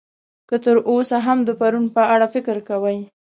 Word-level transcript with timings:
که 0.49 0.55
تر 0.65 0.77
اوسه 0.89 1.17
هم 1.25 1.39
د 1.47 1.49
پرون 1.59 1.85
په 1.95 2.01
اړه 2.13 2.27
فکر 2.35 2.55
کوئ. 2.69 2.97